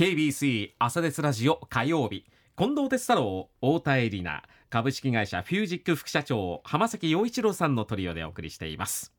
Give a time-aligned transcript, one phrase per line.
[0.00, 2.24] KBC 朝ですラジオ火曜日。
[2.56, 4.42] 近藤哲太郎太田恵里奈。
[4.70, 9.12] 株式会社フュージック副社長浜崎陽一郎さんのトリオでお送りしています。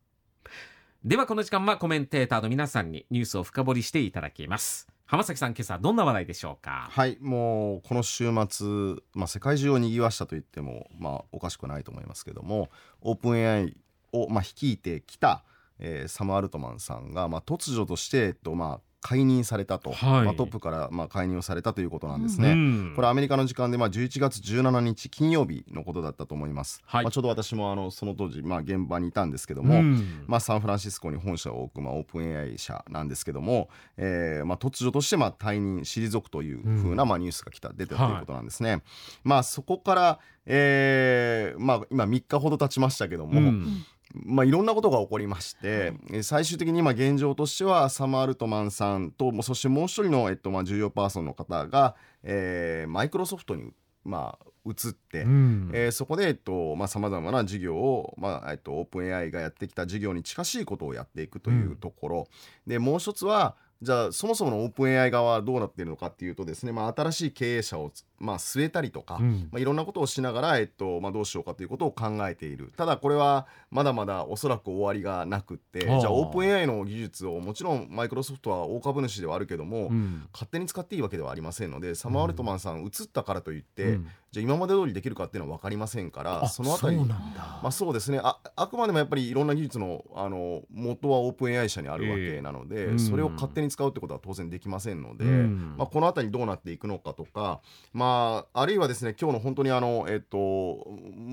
[1.05, 4.87] ではこの時間はコメンテーターの皆さんにニュースを深掘りしていただきます。
[5.05, 6.87] 浜崎さん今朝どんな話題でしょうか？
[6.89, 8.67] はいもうこの週末、
[9.13, 12.71] まあ、世界中を賑わしたと言っても、まあ、おかしくないと思いますけども
[13.01, 13.77] オープン AI
[14.13, 15.43] を、まあ、率いてきた、
[15.77, 38.81] えー、サム・アルトマンさんが、まあ、突如として、えっとまあ、解任されたと、はい、まあ、トップからまあ解任をされたということなんですね、うん、これアメリカの時間でまあ11月17日金曜日のことだったと思います、はい、まあ、ちょうど私もあのその当時まあ現場にいたんですけども、うん、まあ、サンフランシスコに本社を置くまあオープン AI 社なんですけども、えー、まあ突如としてまあ退任退くというふうなまあニュースが来た出てたということなんですね、はい、
[39.23, 53.71] まあそこからえー、まあ今3日ほど経ちましたけども、うんまあ、いろんなことが起こりまして、はい、最終的に今現状としてはサム・アルトマンさんとそしてもう一人の、えっとまあ、重要パーソンの方が、えー、マイクロソフトに、
[54.03, 62.27] まあ、移って、うん、えー、そこで、えっとまあ、さまざまな事業を、まあえっと、オープン AI がやってきた事業に近しいことをやっていくというところ、
[62.65, 72.71] うん、でもう一つはじゃあそもそものオープン AI 側はどうなっているのかっていうとですね、まあ、新しい経営者を、まあ、据えたりとか、うん、まあ、いろんなことをしながら、えっとまあ、どうしようかということを考えている。
[72.77, 83.99] ただこれはまだまだおそらく終わりがなくってじゃあオープン AI の技術をもちろんマイクロソフトは大株主ではあるけども、うん、勝手に使っていいわけではありませんのでサマー・アルトマンさん移ったからといって、
[84.31, 88.19] じゃあ今まで通りできるかっていうのは分かりませんからそのあたりまあ、そうですね。
[88.23, 97.59] ああくまでもやっぱりいろんな技術のあの元はオープン AI 社にあるわけなので、えー、それを勝手に使うってことは当然できませんので、うん、まあ、この辺りどうなっていくのかとか、
[97.91, 100.37] まあ、あるいはですね今日の本当にあの、えっと、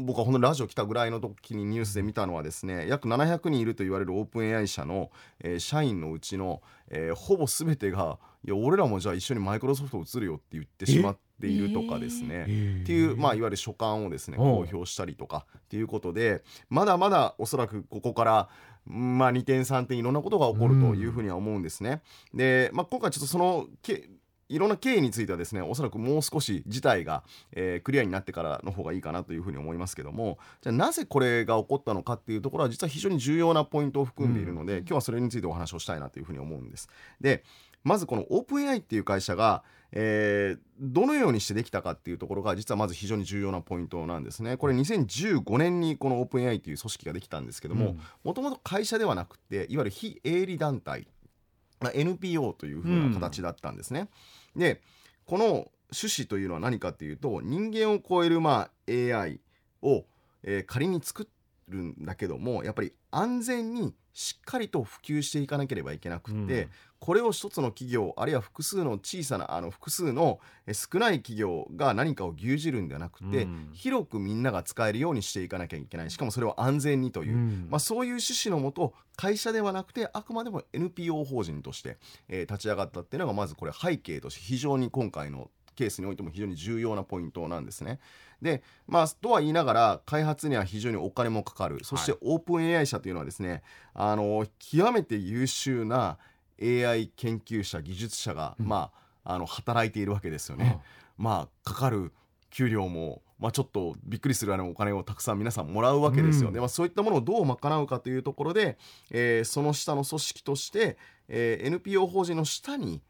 [0.04, 12.46] 僕は本当にラジオ来たぐらいの時にニュースで見たのはですね約700人いると言われるオープン AI 社の、えー、社員のうちの、えー、ほぼ全てがいや俺らもじゃあ一緒にマイクロソフト移るよって言ってしまっているとかですね、っ
[12.86, 18.48] ていう、まあ、いわゆる書簡をですね公表したりとかっていうことでまだまだおそらくここから
[18.90, 22.00] まあ、2点3点いろんなことが起こるというふうには思うんですね。
[22.32, 24.08] で、まあ、今回ちょっとそのけ
[24.48, 27.22] いろんな経緯についてはですねおそらくもう少し事態が、
[27.52, 36.88] えー、クリアになってからの方がいいかなというふうに思いますけどもじゃあなぜこれが起こったのかっていうところは実は非常に重要なポイントを含んでいるので、うん、今日はそれについてお話をしたいなというふうに思うんです。
[37.20, 37.44] で
[37.84, 39.62] まずこのオープン AI っていう会社が、
[39.92, 44.56] えー、どのようにしてできたかっていうところが実はまず非常に重要なポイントなんですね。
[44.56, 51.08] これ2015年にこのオープン AI っていう組織ができたんですけどももともと会社ではなくていわゆる非営利団体、
[51.80, 54.08] まあ、NPO というふうな形だったんですね。
[54.54, 54.82] うん、で
[55.24, 55.44] この
[55.90, 59.40] 趣旨というのは何かっていうと人間を超えるまあ AI
[59.82, 60.04] を、
[60.42, 61.28] えー、仮に作
[61.68, 70.40] るんだけどもやっぱり安全にしっかりと普及していかなければいけなくて、うん、これを一つの企業あるいは複数の小さなあの複数の
[70.72, 76.10] 少ない企業が何かを牛耳るんではなくて、うん、広くみんなが使えるようにしていかなきゃいけない。
[76.10, 88.00] しかもそれを安全にという、うん、まあ、そういう趣旨のもと会社ではなくてあくまでも NPO 法人として、えー、立ち上がったっていうのがまずこれ背景として非常に今回のケースにおいても非常に重要なポイントなんですね。
[88.42, 91.84] でまあとは言いながら開発には非常にお金もかかる。
[91.84, 93.62] そしてオープン AI 社というのはですね、
[93.94, 96.18] あの極めて優秀な
[96.60, 98.90] AI 研究者技術者が、うん、ま
[99.24, 100.80] あ、あの働いているわけですよね。
[101.18, 102.12] うん、まあかかる
[102.50, 108.76] 給料もまあ、ちょっとびっくりするようなお金をたくさん皆さんもらうわけですよ、うん、でまあ、そういったものをどう賄うかというところで、
[109.12, 113.00] えー、その下の組織として、えー、NPO 法人の下に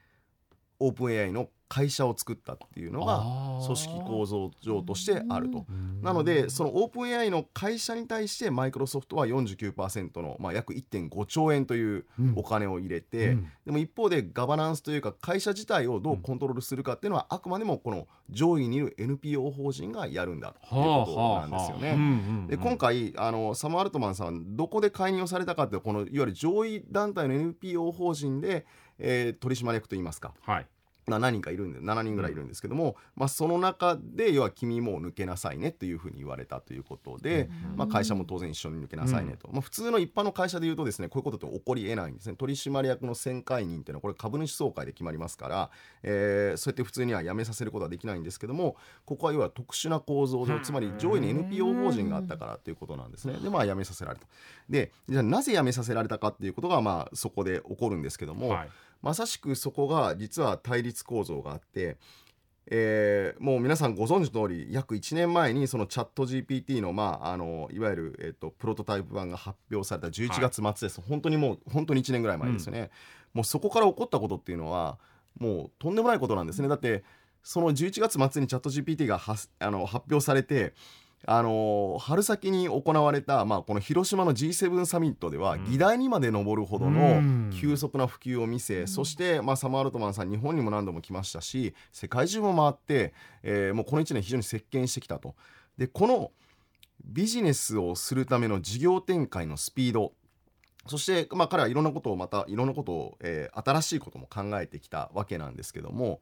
[0.79, 3.25] オープン AI の会社を作ったっていうのが
[3.65, 5.67] 組織構造上としてあると。
[6.03, 12.07] なのでそのオープン AI の会社に対してマイクロソフトは49%の、まあ、約1.5兆円という
[12.37, 22.47] お金を入れて、うん、でも一方でガバナンスというか会社自体をどうコントロールするかっていうのはあくまでもこの上位にいる NPO 法人がやるんだということなんですよね。
[22.49, 28.67] で今回あのサム・アルトマンさんどこで介入をされたかってこのいわゆる上位団体の NPO 法人で、
[28.99, 30.33] えー、取締役といいますか。
[30.41, 30.67] はい
[31.09, 42.37] 7人かいるんで7人ぐらいいるんですけども、まあ、その中で要は君も抜けなさいねというふうに言われたということで、まあ、会社も当然一緒に抜けなさいねと、まあ、普通の一般の会社でいうとですねこういうことって起こりえないんですね。
[42.37, 45.71] 取締役の選会人っていうのはこれ株主総会で決まりますから、
[46.03, 53.35] えー、そうやって普通には辞めさせることはできないんですけどもここは要は特殊な構造上つまり上位に NPO 法人があったからということなんですね。
[53.35, 54.27] でまあ辞めさせられた。
[54.69, 58.69] でじゃあなぜ辞めさせられたかっていうことがまあそこで起こるんですけども、はい
[59.03, 61.97] まさしくそこが実は対立構造があって、
[62.67, 72.89] えー、もう皆さんご存知の通り約1年前にそのチャット GPT の,、まあ、あのいわゆる、えーと、プロトタイプ版が発表された11月末です、はい、本当にもう本当に1年ぐらい前ですよね、うん、
[73.35, 74.99] もうそこから起こったことっていうのは
[75.39, 76.69] もうとんでもないことなんですね。
[76.69, 77.05] だって
[77.43, 80.75] その11月末にチャット GPT がはあの発表されて
[81.27, 95.35] あの春先に行われた、まあ、この広島の G7 サミットでは、議題にまで上るほどの急速な普及を見せ、そして、まあ、サマー・アルトマンさん日本にも何度も来ましたし世界中も回って、えー、もうこの1年非常に席巻してきたと。
[95.77, 96.33] でこの
[97.05, 100.13] ビジネスをするための事業展開のスピード
[100.87, 106.21] そして、まあ、彼はいろんなことをまたいろんなことを、えー、新しいことも考えてきたわけなんですけども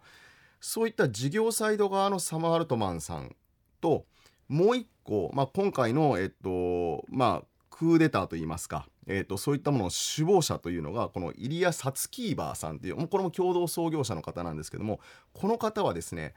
[0.60, 3.34] そういった事業サイド側のサマー・アルトマンさん
[3.80, 4.04] と
[4.48, 15.00] もう一個、まあ、今回の、えっとまあ、クーデターといいますか、えっと、そういったものの首謀者というのがこのイリア・サツキーバーさんというこれも共同創業者の方なんですけども
[15.32, 16.34] この方はですね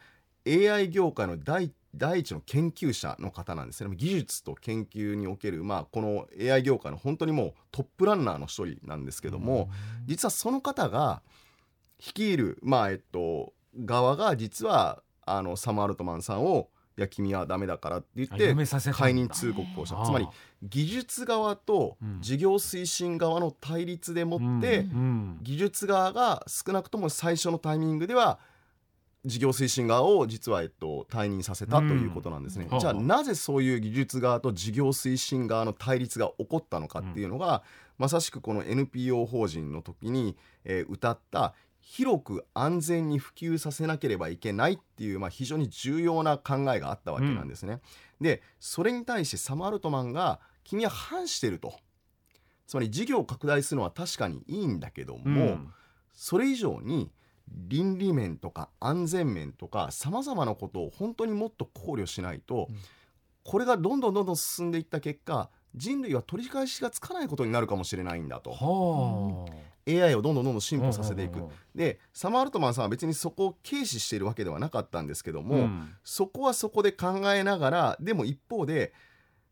[0.47, 3.95] AI 業界の第第一の研究者の方なんですね。
[3.95, 9.69] 技術と研究における、まあ、この AI 業界の本当にもうトップランナーの一人なんですけども
[10.05, 11.23] 実はその方が
[11.99, 20.03] 率いる、まあえっと、側が実はあのサム・アルトマンさんをいや君はダメだからって言って解任通告をした。
[20.03, 20.27] つまり
[20.61, 24.85] 技術側と事業推進側の対立でもって、
[25.41, 28.39] 技術側が少なくとも最初のタイミングでは
[29.25, 37.61] 事業推進側を実は、えっと、退任させたということなんですね、うん、じゃあなぜそういう技術側と事業推進側の対立が起こったのかっていうのが、うん、
[37.97, 41.53] まさしくこの NPO 法人の時に、えー、歌った
[41.91, 47.81] 広く安全に普及させなければいけないっていう、まあ、非常に重要な考えがあったわけなんですね。
[48.21, 51.73] うん、でそれに対してサム・アルトマンが君は反してると。
[52.67, 55.73] つまり事業を拡大するのは確かにいいんだけども、うん、
[56.13, 57.11] それ以上に
[57.47, 62.75] 倫理面とか安全面とかさまざまなことを本当にもっと考慮しないと、うん、
[63.43, 69.47] これがどんどんどんどん進んでいった結果人類は取り返しがつかないことになるかもしれないんだと。
[69.87, 71.43] AI をどんどんどんどん進歩させていく、
[71.73, 78.93] でサマー・アルトマンさんは別にそこを軽視しているわけではなかったんですけども、うん、そこはそこで考えながらでも一方で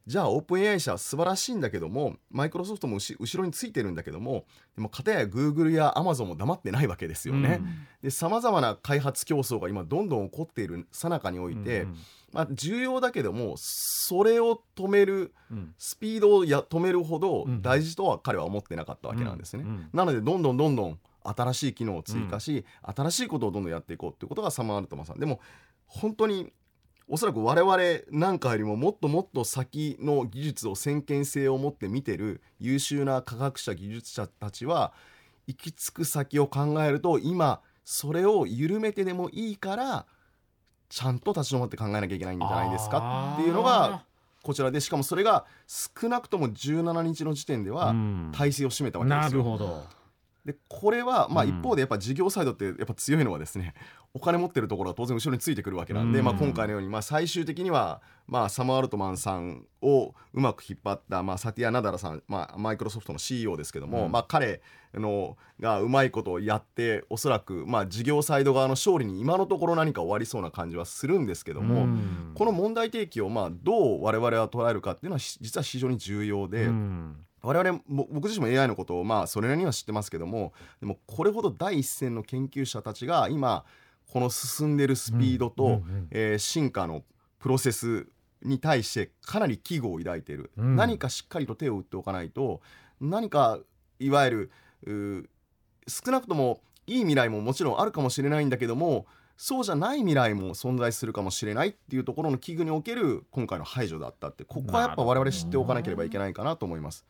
[0.05, 7.61] じゃあオープン AI 社は素晴らしいんだけどもマイクロソフトも後ろについてるんだけどもでも片やグーグルやアマゾンも黙ってないわけですよね。
[8.09, 11.97] さまざまな開発競争が今どんどん起こっているさなかにおいて、うん
[12.33, 15.33] まあ、重要だけどもそれを止める、
[15.77, 19.65] スピードをや止めるほど大事とは彼は思ってなかったわけなんですね。
[19.93, 25.39] なのでどんどんどんどん新しい機能を追加し、新しいことをどんどんやっていこうっていうことがサマー・アルトマンさんでも
[25.85, 26.51] 本当に
[27.09, 27.77] おそらく我々
[28.11, 34.93] なんかよりももっともっと先の技術を先見性を持って見てる優秀な科学者技術者たちは
[35.47, 40.05] 行き着く先を考えると今それを緩めてでもいいから
[40.89, 44.03] ちゃんと立ち止まって考えなきゃいけないんじゃないですかっていうのが
[44.43, 47.93] こちらでしかもそれが少なくとも17日の時点では
[48.31, 49.43] 体制を占めたわけですよ。
[49.43, 49.83] なるほど
[50.47, 53.73] でこれはまあ一方でやっぱ事業サイドってやっぱ強いのはですね
[54.15, 64.61] お金持ってるところは当然後ろについてくるわけなんで、まあ、今回のようにまあ最終的にはまあサム・アルトマンさんをうまく引っ張ったまあサティア・ナダラさん、まあ、マイクロソフトの CEO ですけども、まあ、彼
[64.93, 71.87] のがうまいことをやっておそらくまあ事業サイド側の勝利に今のところ何か終わりそうな感じはするんですけども、
[72.35, 76.69] この問題提起をまあどう我々は捉えるかっていうのは実は非常に重要で。
[77.47, 80.51] 我々僕自身も AI のことをまあそれなりには知ってますけども
[80.81, 83.63] でもこれほど第一線の研究者たちが今
[84.11, 87.03] この進んでるスピードと、うんうんうん、えー、進化の
[87.39, 88.07] プロセス
[88.43, 92.59] に対してかなり危惧を抱いている、うん、何かしっかりと手を打っておかないと
[92.99, 93.59] 何か
[93.99, 94.51] いわゆ
[94.85, 95.29] る
[95.87, 99.05] 少なくともいい未来ももちろんあるかもしれないんだけども
[99.37, 107.05] そうじゃない未来も存在するかもしれないっていうところの危惧における今回の排除だったってここはやっぱ我々知っておかなければいけないかなと思います。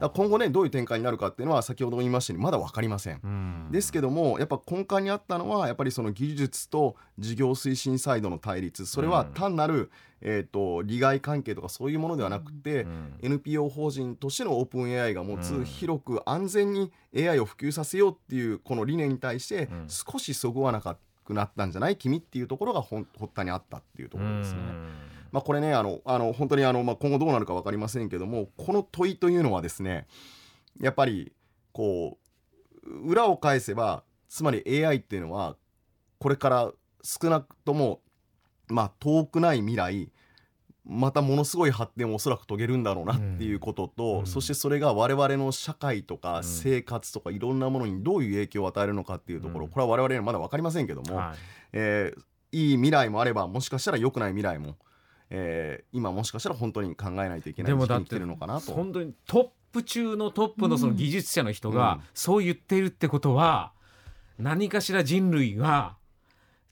[0.00, 3.68] 今後ねどういう展開になるかっていうのは先ほども言いましたようにまだ分かりません。
[3.72, 21.07] ですけどもやっぱ根幹にあったのはやっぱりその技術と事業推進サイドの対立それは単なる、えーと、利害関係とかそういうものではなくて、うん、NPO 法人としてのオープン AI が持つ広く安全に AI を普及させようっていうこの理念に対して少しそぐわなかった。
[21.28, 21.96] くなったんじゃない？
[21.96, 23.04] 君っていうところが発
[23.34, 24.60] 端にあったっていうところですね。
[25.30, 30.06] まあ、これねあのあの本当にあの、まあ、今後どうなるか分かりませんけどもこの問いというのはですね
[30.80, 31.32] やっぱり
[31.72, 32.16] こ
[32.84, 35.56] う裏を返せばつまり AI っていうのは
[36.18, 38.00] これから少なくとも
[38.68, 40.10] まあ遠くない未来
[40.88, 51.36] またものすごい発展をおそらく遂げるんだろうなっていうことと、うん、そしてそれが我々の社会とか生活とかいろんなものにどういう影響を与えるのかっていうところ、これは我々にはまだ分かりませんけども、はい。
[51.74, 54.76] えー、いい未来もあればもしかしたら良くない未来も、
[55.28, 58.72] えー、今もしかしたら本当に考えないといけない時期に来てるのかなと。
[58.72, 63.72] 本当にトップ中のトップのその技術者の人がそう言っているってことは、
[64.38, 65.97] 何かしら人類が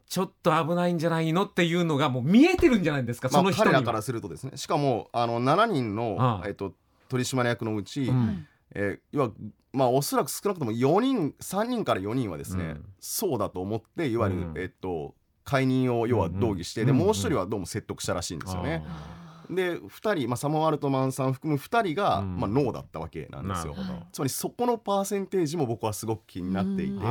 [0.08, 3.72] ちょっと危ないんじゃないのっていうのがもう見えてるんじゃないですか、まあ、その人には。
[3.74, 4.52] 彼らからするとですね。
[4.56, 6.48] しかもあの7人のああ。
[6.48, 6.74] えっと、
[7.08, 8.46] 取締役のうち、うん。
[8.74, 9.30] えー要は
[9.72, 12.84] まあおそらく少なくとも4人3人から4人はですね、うん。
[12.98, 14.54] そうだと思っていわゆる、うん。
[14.56, 16.98] えっと解任を要は動議して、うんうん。
[16.98, 18.84] でもう一人はどうも説得したらしいんですよね。
[18.86, 22.36] あで2人、まあ、サム・アルトマンさん含む2人が、うん。
[22.38, 23.74] まあ、ノーだったわけなんですよ。
[24.12, 27.04] つまりそこのパーセンテージも僕はすごく気になっていて。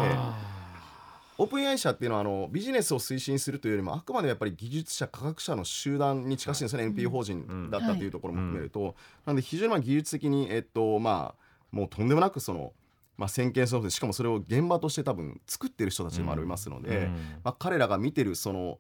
[1.39, 12.71] うんオープン AI 社っていうのはあのビジネスを推進するというよりもあくまでやっぱり技術者科学者の集団に近しいんですよね、NPO 法人だったというところも含めると、なので非常にまあ技術的にえっとまあもうとんでもなくその、
[13.17, 17.13] まあ、先見そのでしかもそれを現場として多分作ってる人たちもありますので、うん。
[17.43, 18.79] まあ、彼らが見てるその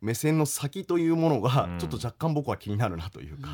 [0.00, 1.78] 目線の先というものがうん。
[1.78, 3.50] ちょっと若干僕は気になるなというか、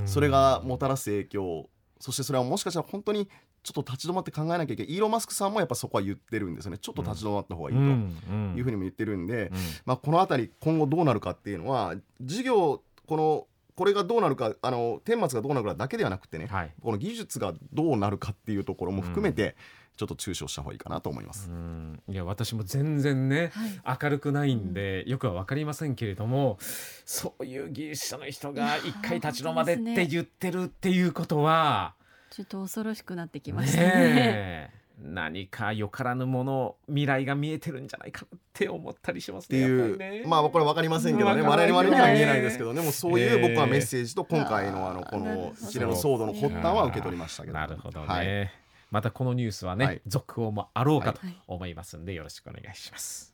[0.00, 0.08] うん。
[0.08, 1.68] それがもたらす影響
[2.00, 3.28] そしてそれはもしかしたら本当に
[3.62, 4.92] ちょっと立ち止まって考えなきゃいけない。
[4.94, 6.78] イーロン・マスクさんもやっぱそこは言ってるんですよね。
[6.78, 7.82] ちょっと立ち止まった方がいいと。
[7.82, 9.56] うんいうふうにも言ってるんで、うん。
[9.84, 16.72] まあ、この辺り今後どうなるかっていうのは事業このこれがどうなるかあの顛末がどうなるかだけではなくてね、はい。
[16.82, 19.56] この技術がどうなるかっていうところも含めて、
[19.96, 21.50] ちょっと注視をした方がいいかなと思います。
[21.50, 22.02] うん。
[22.08, 23.52] いや私も全然ね、
[24.00, 26.58] 明るくないんでよくは分かりませんけれども
[27.04, 31.94] そういう技術者の人が一回立ち止まれって言ってるっていうことは
[32.40, 33.86] ちょっと恐ろしくなってきましたね。
[33.86, 34.70] ねえ。
[35.02, 39.62] 何かよからぬもの未来が見えてるんじゃないかって思ったりしますってね。
[39.62, 40.24] いう、ね。
[40.26, 41.42] まあこれ分かりませんけどね。
[41.42, 43.48] 我々には見えないですけどでもそういうええ。
[43.50, 48.50] 僕はメッセージと今回のあのこの一連の騒動の発端は受け取りましたけどなるほどね、はい。
[48.90, 50.00] またこのニュースはね、はい。
[50.06, 51.36] 続報もあろうかとはい。
[51.46, 53.29] 思いますんでよろしくお願いします。